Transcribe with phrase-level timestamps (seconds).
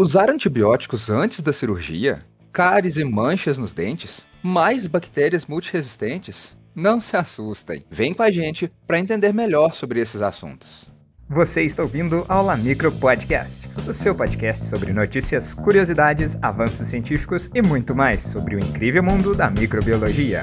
[0.00, 2.20] Usar antibióticos antes da cirurgia?
[2.52, 4.24] Cáries e manchas nos dentes?
[4.40, 6.56] Mais bactérias multiresistentes?
[6.72, 7.84] Não se assustem.
[7.90, 10.88] Vem com a gente para entender melhor sobre esses assuntos.
[11.28, 17.60] Você está ouvindo Aula Micro Podcast, o seu podcast sobre notícias, curiosidades, avanços científicos e
[17.60, 20.42] muito mais sobre o incrível mundo da microbiologia.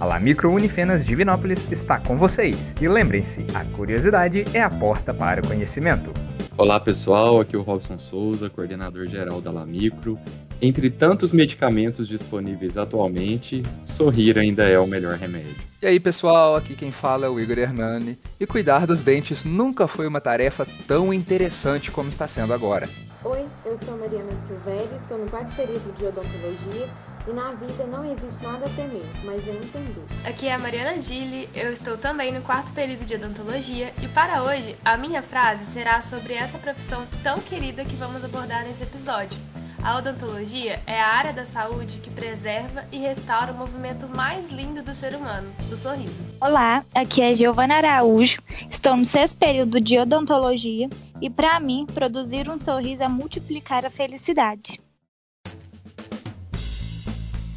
[0.00, 2.58] A Micro Unifenas Divinópolis está com vocês.
[2.80, 6.12] E lembrem-se, a curiosidade é a porta para o conhecimento.
[6.58, 10.18] Olá pessoal, aqui é o Robson Souza, coordenador geral da Lamicro.
[10.60, 15.54] Entre tantos medicamentos disponíveis atualmente, sorrir ainda é o melhor remédio.
[15.82, 18.18] E aí pessoal, aqui quem fala é o Igor Hernani.
[18.40, 22.88] E cuidar dos dentes nunca foi uma tarefa tão interessante como está sendo agora.
[23.22, 26.88] Oi, eu sou Mariana Silvério, estou no quarto período de odontologia
[27.26, 30.06] e na vida não existe nada a temer, mas eu entendo.
[30.24, 34.42] Aqui é a Mariana Gilli, eu estou também no quarto período de odontologia e para
[34.42, 39.38] hoje a minha frase será sobre essa profissão tão querida que vamos abordar nesse episódio.
[39.82, 44.82] A odontologia é a área da saúde que preserva e restaura o movimento mais lindo
[44.82, 46.24] do ser humano, do sorriso.
[46.40, 50.88] Olá, aqui é Giovana Araújo, estou no sexto período de odontologia
[51.20, 54.80] e para mim, produzir um sorriso é multiplicar a felicidade.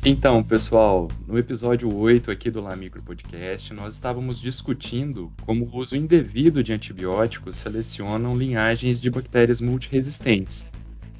[0.05, 5.93] Então, pessoal, no episódio 8 aqui do Lamicro Podcast, nós estávamos discutindo como o uso
[5.93, 10.65] indevido de antibióticos selecionam linhagens de bactérias multiresistentes.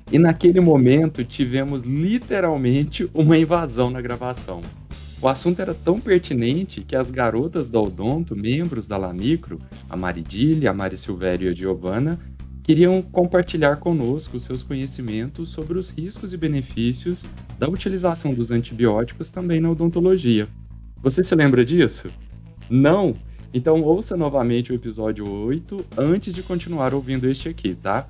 [0.09, 4.61] E naquele momento tivemos literalmente uma invasão na gravação.
[5.21, 10.71] O assunto era tão pertinente que as garotas da Odonto, membros da Lamicro, a Maridilha,
[10.71, 12.17] a Mari Silvério e a Giovana,
[12.70, 17.26] queriam compartilhar conosco seus conhecimentos sobre os riscos e benefícios
[17.58, 20.48] da utilização dos antibióticos também na odontologia.
[21.02, 22.11] Você se lembra disso?
[22.70, 23.16] Não?
[23.52, 28.08] Então ouça novamente o episódio 8 antes de continuar ouvindo este aqui, tá?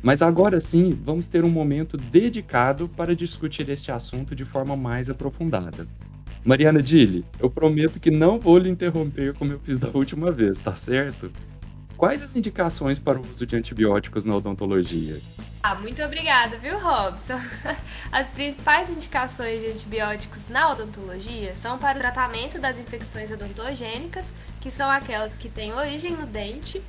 [0.00, 5.10] Mas agora sim, vamos ter um momento dedicado para discutir este assunto de forma mais
[5.10, 5.84] aprofundada.
[6.44, 10.60] Mariana Dille, eu prometo que não vou lhe interromper como eu fiz da última vez,
[10.60, 11.28] tá certo?
[11.96, 15.18] Quais as indicações para o uso de antibióticos na odontologia?
[15.62, 17.40] Ah, muito obrigada, viu, Robson?
[18.12, 24.30] As principais indicações de antibióticos na odontologia são para o tratamento das infecções odontogênicas,
[24.60, 26.82] que são aquelas que têm origem no dente,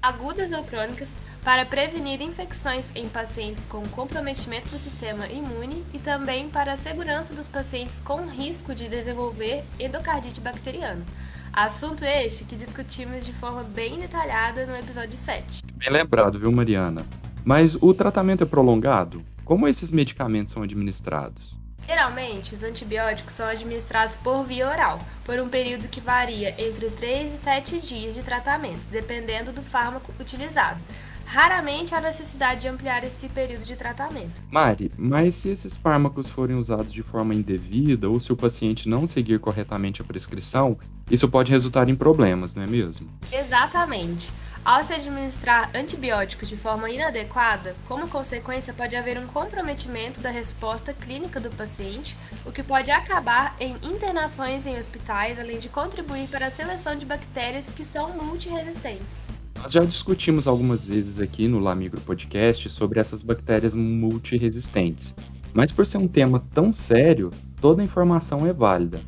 [0.00, 6.48] agudas ou crônicas, para prevenir infecções em pacientes com comprometimento do sistema imune e também
[6.48, 11.04] para a segurança dos pacientes com risco de desenvolver endocardite bacteriana.
[11.52, 15.62] Assunto este que discutimos de forma bem detalhada no episódio 7.
[15.74, 17.04] Bem lembrado, viu, Mariana?
[17.44, 19.22] Mas o tratamento é prolongado?
[19.44, 21.54] Como esses medicamentos são administrados?
[21.86, 27.34] Geralmente, os antibióticos são administrados por via oral, por um período que varia entre 3
[27.34, 30.80] e 7 dias de tratamento, dependendo do fármaco utilizado.
[31.26, 34.42] Raramente há necessidade de ampliar esse período de tratamento.
[34.50, 39.06] Mari, mas se esses fármacos forem usados de forma indevida ou se o paciente não
[39.06, 40.78] seguir corretamente a prescrição,
[41.10, 43.08] isso pode resultar em problemas, não é mesmo?
[43.30, 44.32] Exatamente.
[44.64, 50.92] Ao se administrar antibióticos de forma inadequada, como consequência pode haver um comprometimento da resposta
[50.92, 52.16] clínica do paciente,
[52.46, 57.04] o que pode acabar em internações em hospitais, além de contribuir para a seleção de
[57.04, 59.18] bactérias que são multiresistentes.
[59.62, 65.14] Nós já discutimos algumas vezes aqui no Lamigro Podcast sobre essas bactérias multiresistentes,
[65.54, 67.30] mas por ser um tema tão sério,
[67.60, 69.00] toda a informação é válida.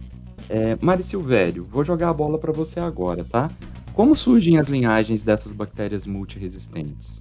[0.49, 3.51] É, Mari Silvério, vou jogar a bola para você agora, tá?
[3.93, 7.21] Como surgem as linhagens dessas bactérias multiresistentes?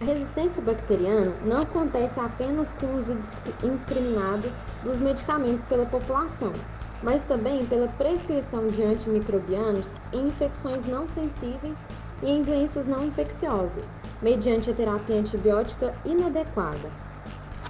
[0.00, 3.16] A resistência bacteriana não acontece apenas com o uso
[3.62, 4.50] indiscriminado
[4.82, 6.52] dos medicamentos pela população,
[7.02, 11.76] mas também pela prescrição de antimicrobianos em infecções não sensíveis
[12.22, 13.84] e em doenças não infecciosas,
[14.20, 16.90] mediante a terapia antibiótica inadequada.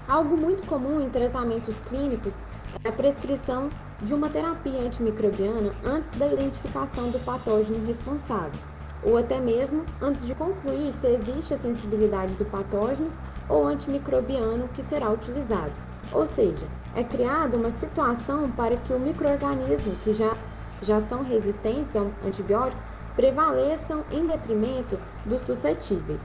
[0.09, 2.35] Algo muito comum em tratamentos clínicos
[2.83, 3.71] é a prescrição
[4.03, 8.59] de uma terapia antimicrobiana antes da identificação do patógeno responsável,
[9.05, 13.11] ou até mesmo antes de concluir se existe a sensibilidade do patógeno
[13.51, 15.73] ou antimicrobiano que será utilizado.
[16.13, 20.35] Ou seja, é criada uma situação para que o microorganismo que já,
[20.83, 22.81] já são resistentes ao antibiótico
[23.15, 26.23] prevaleçam em detrimento dos suscetíveis.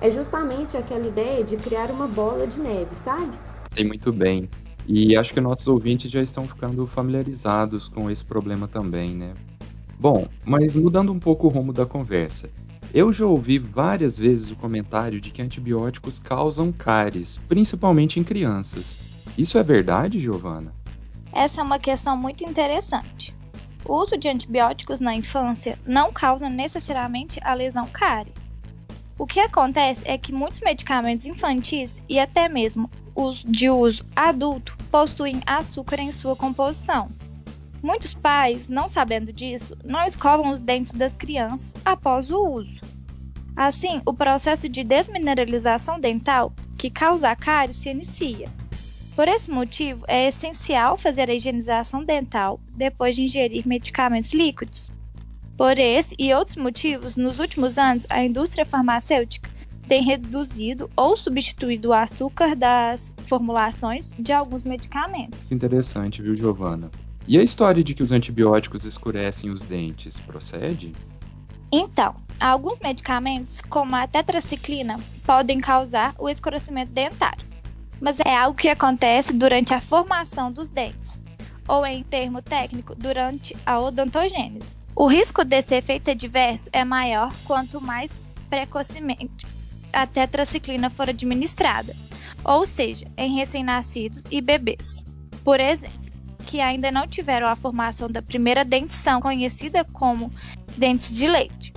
[0.00, 3.30] É justamente aquela ideia de criar uma bola de neve, sabe?
[3.72, 4.48] Sei muito bem.
[4.86, 9.32] E acho que nossos ouvintes já estão ficando familiarizados com esse problema também, né?
[9.98, 12.50] Bom, mas mudando um pouco o rumo da conversa.
[12.94, 18.98] Eu já ouvi várias vezes o comentário de que antibióticos causam cáries, principalmente em crianças.
[19.36, 20.74] Isso é verdade, Giovana?
[21.32, 23.34] Essa é uma questão muito interessante.
[23.86, 28.34] O uso de antibióticos na infância não causa necessariamente a lesão cárie.
[29.18, 34.76] O que acontece é que muitos medicamentos infantis e até mesmo os de uso adulto
[34.90, 37.10] possuem açúcar em sua composição.
[37.82, 42.80] Muitos pais, não sabendo disso, não escovam os dentes das crianças após o uso.
[43.56, 48.48] Assim, o processo de desmineralização dental que causa a cárie se inicia.
[49.16, 54.90] Por esse motivo, é essencial fazer a higienização dental depois de ingerir medicamentos líquidos.
[55.56, 59.50] Por esse e outros motivos, nos últimos anos, a indústria farmacêutica
[59.86, 65.38] tem reduzido ou substituído o açúcar das formulações de alguns medicamentos.
[65.50, 66.90] Interessante, viu, Giovana?
[67.26, 70.92] E a história de que os antibióticos escurecem os dentes procede?
[71.70, 77.44] Então, alguns medicamentos, como a tetraciclina, podem causar o escurecimento dentário,
[78.00, 81.20] mas é algo que acontece durante a formação dos dentes,
[81.66, 84.70] ou em termo técnico, durante a odontogênese.
[84.94, 88.20] O risco desse efeito adverso é maior quanto mais
[88.50, 89.46] precocemente
[89.92, 91.94] a tetraciclina for administrada,
[92.44, 95.04] ou seja, em recém-nascidos e bebês.
[95.44, 96.01] Por exemplo,
[96.42, 100.32] que ainda não tiveram a formação da primeira dentição, conhecida como
[100.76, 101.72] dentes de leite.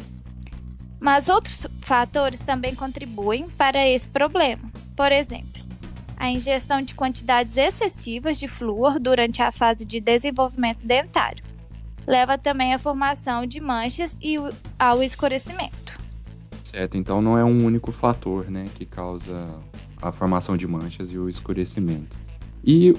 [0.99, 4.63] Mas outros fatores também contribuem para esse problema.
[4.95, 5.63] Por exemplo,
[6.17, 11.43] a ingestão de quantidades excessivas de flúor durante a fase de desenvolvimento dentário
[12.07, 14.35] leva também à formação de manchas e
[14.77, 15.99] ao escurecimento.
[16.63, 19.47] Certo, então não é um único fator né, que causa
[20.01, 22.17] a formação de manchas e o escurecimento.
[22.63, 22.95] E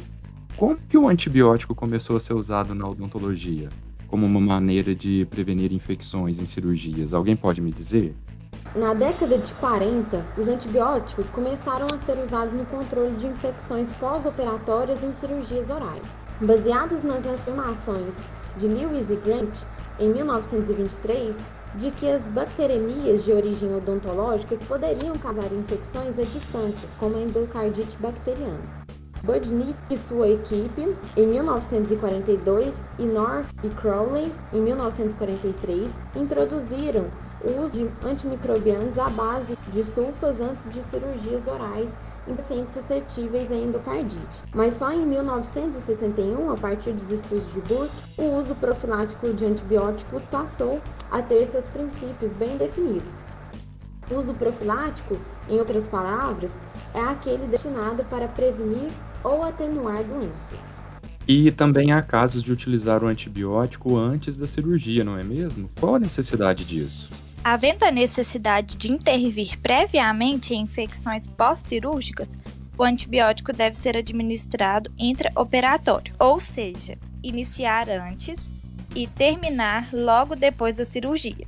[0.56, 3.69] como que o antibiótico começou a ser usado na odontologia?
[4.08, 7.12] Como uma maneira de prevenir infecções em cirurgias?
[7.12, 8.17] Alguém pode me dizer?
[8.75, 15.05] Na década de 40, os antibióticos começaram a ser usados no controle de infecções pós-operatórias
[15.05, 16.03] em cirurgias orais.
[16.41, 18.14] Baseados nas afirmações
[18.56, 19.55] de Lewis e Grant,
[19.99, 21.37] em 1923,
[21.75, 27.97] de que as bacteremias de origem odontológica poderiam causar infecções à distância, como a endocardite
[28.00, 28.75] bacteriana.
[29.23, 37.07] Budnick e sua equipe em 1942 e North e Crowley em 1943 introduziram
[37.45, 41.91] o uso de antimicrobianos à base de sulfas antes de cirurgias orais
[42.27, 44.43] em pacientes suscetíveis a endocardite.
[44.55, 50.25] Mas só em 1961, a partir dos estudos de Burke, o uso profilático de antibióticos
[50.25, 50.81] passou
[51.11, 53.12] a ter seus princípios bem definidos.
[54.11, 55.17] O uso profilático,
[55.49, 56.51] em outras palavras,
[56.97, 58.91] é aquele destinado para prevenir
[59.23, 60.59] ou atenuar doenças.
[61.29, 65.69] E também há casos de utilizar o antibiótico antes da cirurgia, não é mesmo?
[65.79, 67.11] Qual a necessidade disso?
[67.45, 72.31] Havendo a necessidade de intervir previamente em infecções pós-cirúrgicas,
[72.79, 78.53] o antibiótico deve ser administrado intraoperatório, ou seja, iniciar antes
[78.95, 81.47] e terminar logo depois da cirurgia.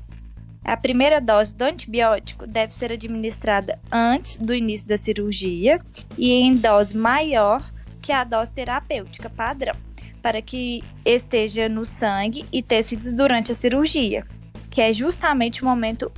[0.68, 5.80] A primeira dose do antibiótico deve ser administrada antes do início da cirurgia
[6.18, 7.64] e em dose maior
[8.02, 9.74] que a dose terapêutica padrão,
[10.20, 14.22] para que esteja no sangue e tecidos durante a cirurgia,
[14.68, 16.12] que é justamente o momento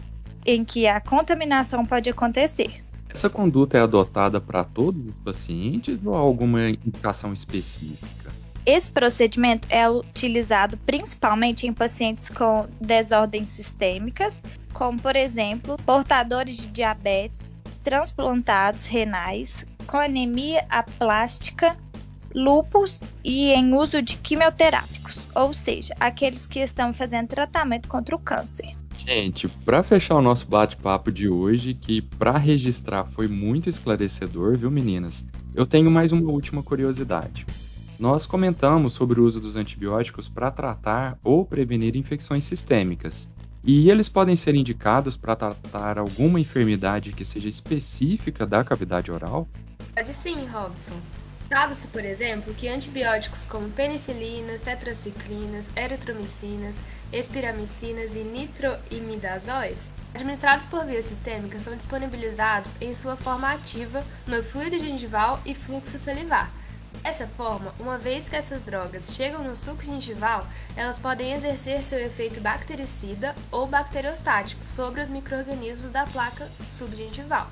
[0.45, 2.85] em que a contaminação pode acontecer.
[3.09, 8.40] Essa conduta é adotada para todos os pacientes ou alguma indicação específica?
[8.73, 16.69] Esse procedimento é utilizado principalmente em pacientes com desordens sistêmicas, como por exemplo, portadores de
[16.69, 21.77] diabetes, transplantados renais, com anemia aplástica,
[22.33, 28.21] lupus e em uso de quimioterápicos, ou seja, aqueles que estão fazendo tratamento contra o
[28.21, 28.77] câncer.
[29.05, 34.71] Gente, para fechar o nosso bate-papo de hoje, que para registrar foi muito esclarecedor, viu,
[34.71, 35.27] meninas?
[35.57, 37.45] Eu tenho mais uma última curiosidade.
[38.01, 43.29] Nós comentamos sobre o uso dos antibióticos para tratar ou prevenir infecções sistêmicas.
[43.63, 49.47] E eles podem ser indicados para tratar alguma enfermidade que seja específica da cavidade oral?
[49.95, 50.95] Pode sim, Robson.
[51.47, 56.81] Sabe-se, por exemplo, que antibióticos como penicilinas, tetraciclinas, eritromicinas,
[57.13, 64.79] espiramicinas e nitroimidazóis, administrados por via sistêmica, são disponibilizados em sua forma ativa no fluido
[64.79, 66.51] gengival e fluxo salivar,
[67.03, 71.99] Dessa forma, uma vez que essas drogas chegam no suco gengival, elas podem exercer seu
[71.99, 77.49] efeito bactericida ou bacteriostático sobre os microrganismos da placa subgengival.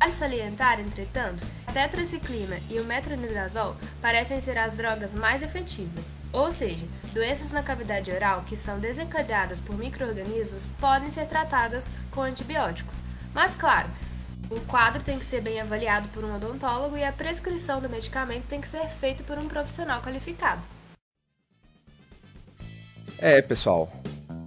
[0.00, 6.50] Vale salientar, entretanto, a tetraciclina e o metronidazol parecem ser as drogas mais efetivas, ou
[6.50, 13.02] seja, doenças na cavidade oral que são desencadeadas por microrganismos podem ser tratadas com antibióticos.
[13.34, 13.88] Mas claro,
[14.50, 18.46] o quadro tem que ser bem avaliado por um odontólogo e a prescrição do medicamento
[18.46, 20.62] tem que ser feita por um profissional qualificado.
[23.18, 23.92] É, pessoal.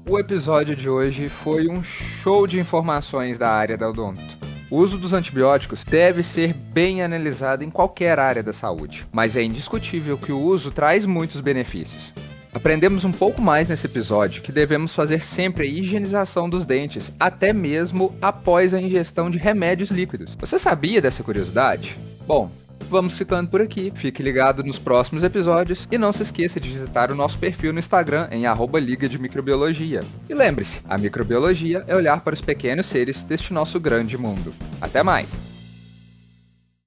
[0.09, 4.41] O episódio de hoje foi um show de informações da área da odonto.
[4.69, 9.43] O uso dos antibióticos deve ser bem analisado em qualquer área da saúde, mas é
[9.43, 12.13] indiscutível que o uso traz muitos benefícios.
[12.53, 17.53] Aprendemos um pouco mais nesse episódio que devemos fazer sempre a higienização dos dentes, até
[17.53, 20.35] mesmo após a ingestão de remédios líquidos.
[20.37, 21.97] Você sabia dessa curiosidade?
[22.27, 22.51] Bom,
[22.89, 23.91] vamos ficando por aqui.
[23.95, 27.79] Fique ligado nos próximos episódios e não se esqueça de visitar o nosso perfil no
[27.79, 28.43] Instagram em
[28.81, 30.01] Liga de Microbiologia.
[30.29, 34.53] E lembre-se, a microbiologia é olhar para os pequenos seres deste nosso grande mundo.
[34.81, 35.60] Até mais!